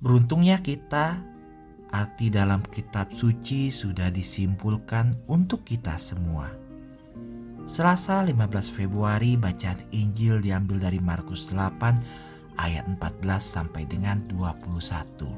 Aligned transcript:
Beruntungnya 0.00 0.64
kita, 0.64 1.20
arti 1.92 2.32
dalam 2.32 2.64
kitab 2.64 3.12
suci 3.12 3.68
sudah 3.68 4.08
disimpulkan 4.08 5.28
untuk 5.28 5.60
kita 5.60 6.00
semua. 6.00 6.48
Selasa 7.68 8.24
15 8.24 8.72
Februari 8.72 9.36
bacaan 9.36 9.76
Injil 9.92 10.40
diambil 10.40 10.88
dari 10.88 11.04
Markus 11.04 11.52
8 11.52 12.56
ayat 12.56 12.88
14 12.96 13.44
sampai 13.44 13.84
dengan 13.84 14.24
21. 14.32 15.36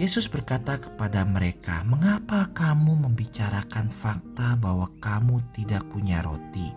Yesus 0.00 0.32
berkata 0.32 0.80
kepada 0.80 1.20
mereka, 1.28 1.84
"Mengapa 1.84 2.48
kamu 2.56 3.04
membicarakan 3.04 3.92
fakta 3.92 4.56
bahwa 4.56 4.88
kamu 4.96 5.44
tidak 5.52 5.84
punya 5.92 6.24
roti? 6.24 6.72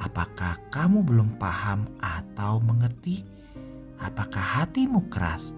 Apakah 0.00 0.56
kamu 0.72 1.04
belum 1.04 1.36
paham 1.36 1.84
atau 2.00 2.56
mengerti? 2.64 3.20
Apakah 4.00 4.64
hatimu 4.64 5.12
keras?" 5.12 5.52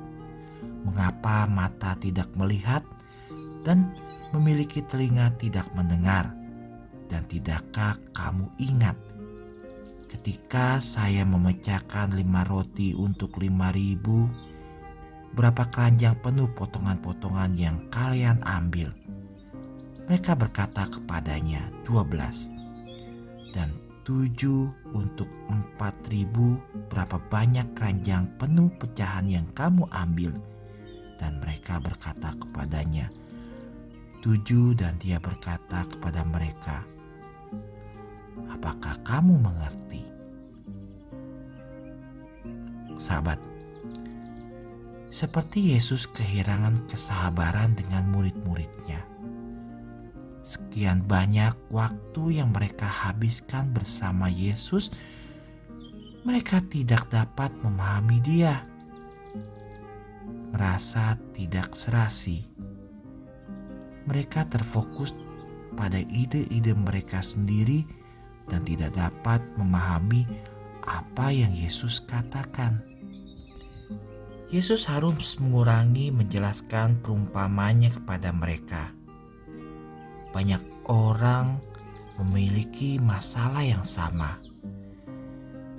Mengapa 0.83 1.47
mata 1.47 1.95
tidak 1.99 2.31
melihat 2.39 2.83
dan 3.63 3.95
memiliki 4.35 4.83
telinga 4.85 5.35
tidak 5.39 5.67
mendengar? 5.75 6.35
Dan 7.09 7.29
tidakkah 7.29 8.01
kamu 8.17 8.49
ingat 8.57 8.97
ketika 10.13 10.77
saya 10.79 11.25
memecahkan 11.25 12.13
lima 12.13 12.45
roti 12.45 12.93
untuk 12.93 13.41
lima 13.41 13.73
ribu, 13.73 14.29
berapa 15.33 15.65
keranjang 15.73 16.21
penuh 16.21 16.53
potongan-potongan 16.53 17.57
yang 17.57 17.81
kalian 17.89 18.37
ambil? 18.45 18.93
Mereka 20.07 20.37
berkata 20.37 20.85
kepadanya, 20.93 21.73
dua 21.89 22.05
belas. 22.05 22.53
Dan 23.57 23.73
tujuh 24.05 24.69
untuk 24.93 25.29
empat 25.49 25.97
ribu, 26.13 26.61
berapa 26.93 27.17
banyak 27.33 27.73
keranjang 27.73 28.29
penuh 28.37 28.69
pecahan 28.77 29.25
yang 29.25 29.49
kamu 29.57 29.89
ambil? 29.89 30.37
Dan 31.17 31.39
mereka 31.43 31.79
berkata 31.79 32.35
kepadanya, 32.35 33.07
Tujuh 34.23 34.79
dan 34.79 34.95
dia 35.03 35.19
berkata 35.19 35.83
kepada 35.91 36.23
mereka, 36.23 36.87
Apakah 38.47 38.95
kamu 39.03 39.35
mengerti? 39.43 40.03
Sahabat, 42.95 43.43
seperti 45.11 45.75
Yesus 45.75 46.07
kehilangan 46.07 46.87
kesabaran 46.87 47.75
dengan 47.75 48.07
murid-muridnya. 48.15 49.03
Sekian 50.47 51.03
banyak 51.03 51.55
waktu 51.75 52.39
yang 52.39 52.55
mereka 52.55 52.87
habiskan 52.87 53.75
bersama 53.75 54.31
Yesus, 54.31 54.95
mereka 56.23 56.63
tidak 56.63 57.11
dapat 57.11 57.51
memahami 57.59 58.23
Dia 58.23 58.63
merasa 60.53 61.17
tidak 61.33 61.73
serasi. 61.73 62.45
Mereka 64.05 64.47
terfokus 64.53 65.17
pada 65.73 65.97
ide-ide 65.97 66.77
mereka 66.77 67.25
sendiri 67.25 67.89
dan 68.47 68.61
tidak 68.63 68.93
dapat 68.93 69.41
memahami 69.57 70.29
apa 70.85 71.33
yang 71.33 71.51
Yesus 71.57 72.05
katakan. 72.05 72.85
Yesus 74.53 74.85
harus 74.85 75.41
mengurangi 75.41 76.13
menjelaskan 76.13 77.01
perumpamannya 77.01 77.89
kepada 77.89 78.37
mereka. 78.37 78.93
Banyak 80.37 80.93
orang 80.93 81.57
memiliki 82.21 83.01
masalah 83.01 83.65
yang 83.65 83.81
sama 83.81 84.37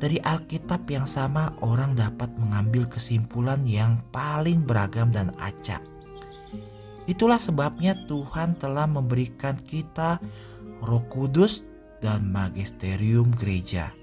dari 0.04 0.20
Alkitab 0.20 0.84
yang 0.92 1.08
sama, 1.08 1.56
orang 1.64 1.96
dapat 1.96 2.28
mengambil 2.36 2.84
kesimpulan 2.92 3.64
yang 3.64 3.96
paling 4.12 4.60
beragam 4.68 5.08
dan 5.08 5.32
acak. 5.40 5.80
Itulah 7.08 7.40
sebabnya 7.40 7.96
Tuhan 8.12 8.60
telah 8.60 8.84
memberikan 8.84 9.56
kita 9.56 10.20
Roh 10.84 11.08
Kudus 11.08 11.64
dan 12.04 12.28
magisterium 12.28 13.32
gereja 13.40 13.96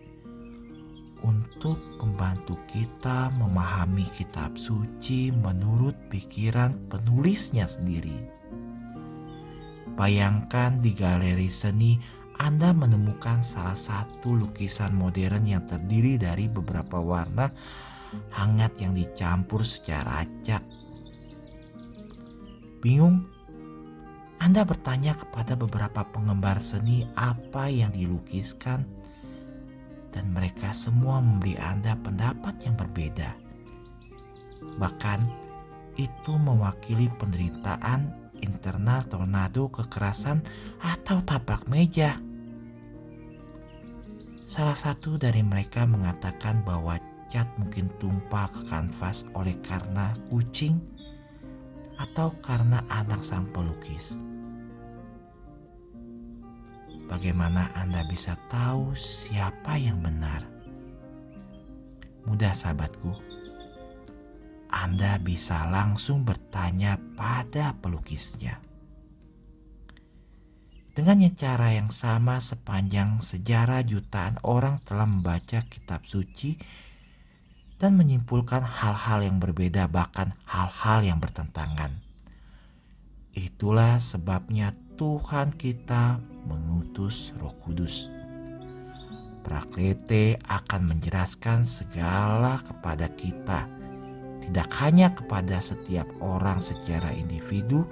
untuk 1.21 1.77
membantu 2.01 2.57
kita 2.65 3.29
memahami 3.37 4.09
kitab 4.09 4.57
suci 4.57 5.29
menurut 5.37 5.93
pikiran 6.09 6.81
penulisnya 6.89 7.69
sendiri. 7.69 8.17
Bayangkan 10.01 10.81
di 10.81 10.97
galeri 10.97 11.53
seni 11.53 12.01
anda 12.41 12.73
menemukan 12.73 13.45
salah 13.45 13.77
satu 13.77 14.33
lukisan 14.33 14.97
modern 14.97 15.45
yang 15.45 15.69
terdiri 15.69 16.17
dari 16.17 16.49
beberapa 16.49 16.97
warna 16.97 17.53
hangat 18.33 18.81
yang 18.81 18.97
dicampur 18.97 19.61
secara 19.61 20.25
acak. 20.25 20.65
Bingung? 22.81 23.29
Anda 24.41 24.65
bertanya 24.65 25.13
kepada 25.13 25.53
beberapa 25.53 26.01
penggemar 26.01 26.65
seni 26.65 27.05
apa 27.13 27.69
yang 27.69 27.93
dilukiskan 27.93 28.89
dan 30.09 30.25
mereka 30.33 30.73
semua 30.73 31.21
memberi 31.21 31.61
Anda 31.61 31.93
pendapat 32.01 32.57
yang 32.65 32.73
berbeda. 32.73 33.37
Bahkan 34.81 35.21
itu 36.01 36.33
mewakili 36.41 37.13
penderitaan 37.21 38.33
internal 38.41 39.05
tornado 39.05 39.69
kekerasan 39.69 40.41
atau 40.81 41.21
tabrak 41.21 41.69
meja. 41.69 42.30
Salah 44.51 44.75
satu 44.75 45.15
dari 45.15 45.47
mereka 45.47 45.87
mengatakan 45.87 46.67
bahwa 46.67 46.99
cat 47.31 47.47
mungkin 47.55 47.87
tumpah 48.03 48.51
ke 48.51 48.67
kanvas 48.67 49.23
oleh 49.39 49.55
karena 49.63 50.11
kucing 50.27 50.75
atau 51.95 52.35
karena 52.43 52.83
anak 52.91 53.23
sang 53.23 53.47
pelukis. 53.55 54.19
Bagaimana 57.07 57.71
Anda 57.79 58.03
bisa 58.11 58.35
tahu 58.51 58.91
siapa 58.99 59.79
yang 59.79 60.03
benar? 60.03 60.43
Mudah 62.27 62.51
sahabatku. 62.51 63.15
Anda 64.67 65.23
bisa 65.23 65.63
langsung 65.71 66.27
bertanya 66.27 66.99
pada 67.15 67.71
pelukisnya. 67.79 68.59
Dengan 71.01 71.17
cara 71.33 71.73
yang 71.73 71.89
sama 71.89 72.45
sepanjang 72.45 73.25
sejarah 73.25 73.81
jutaan 73.89 74.37
orang 74.45 74.77
telah 74.85 75.09
membaca 75.09 75.65
kitab 75.65 76.05
suci 76.05 76.61
dan 77.81 77.97
menyimpulkan 77.97 78.61
hal-hal 78.61 79.25
yang 79.25 79.41
berbeda 79.41 79.89
bahkan 79.89 80.37
hal-hal 80.45 81.01
yang 81.01 81.17
bertentangan. 81.17 82.05
Itulah 83.33 83.97
sebabnya 83.97 84.77
Tuhan 85.01 85.57
kita 85.57 86.21
mengutus 86.45 87.33
Roh 87.41 87.57
Kudus. 87.65 88.13
Praklete 89.41 90.37
akan 90.53 90.85
menjelaskan 90.85 91.65
segala 91.65 92.61
kepada 92.61 93.09
kita, 93.17 93.65
tidak 94.45 94.69
hanya 94.85 95.17
kepada 95.17 95.65
setiap 95.65 96.05
orang 96.21 96.61
secara 96.61 97.09
individu, 97.17 97.89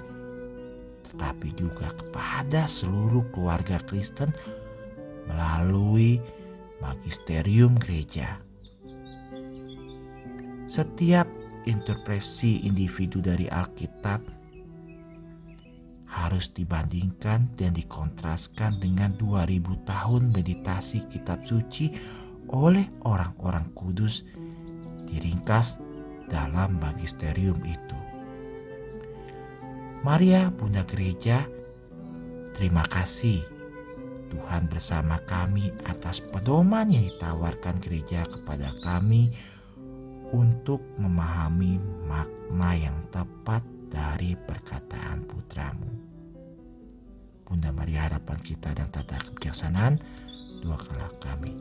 tetapi 1.19 1.51
juga 1.59 1.91
kepada 1.91 2.71
seluruh 2.71 3.27
keluarga 3.35 3.83
Kristen 3.83 4.31
melalui 5.27 6.23
magisterium 6.79 7.75
gereja. 7.75 8.39
Setiap 10.71 11.27
interpretasi 11.67 12.63
individu 12.71 13.19
dari 13.19 13.51
Alkitab 13.51 14.23
harus 16.07 16.55
dibandingkan 16.55 17.51
dan 17.59 17.75
dikontraskan 17.75 18.79
dengan 18.79 19.11
2000 19.19 19.91
tahun 19.91 20.23
meditasi 20.31 21.03
kitab 21.11 21.43
suci 21.43 21.91
oleh 22.55 22.87
orang-orang 23.03 23.75
kudus 23.75 24.23
diringkas 25.11 25.83
dalam 26.31 26.79
magisterium 26.79 27.59
itu. 27.67 27.98
Maria, 30.09 30.49
Bunda 30.49 30.89
Gereja, 30.89 31.45
terima 32.57 32.81
kasih 32.89 33.45
Tuhan 34.33 34.65
bersama 34.65 35.21
kami 35.29 35.69
atas 35.85 36.25
pedoman 36.25 36.89
yang 36.89 37.05
ditawarkan 37.13 37.77
gereja 37.85 38.25
kepada 38.25 38.73
kami 38.81 39.29
untuk 40.33 40.81
memahami 40.97 41.77
makna 42.09 42.73
yang 42.73 42.97
tepat 43.13 43.61
dari 43.93 44.33
perkataan 44.33 45.29
putramu. 45.29 45.93
Bunda 47.45 47.69
Maria 47.77 48.09
harapan 48.09 48.41
kita 48.41 48.73
dan 48.73 48.89
tata 48.89 49.21
kebijaksanaan, 49.21 50.01
doakanlah 50.65 51.13
kami. 51.21 51.53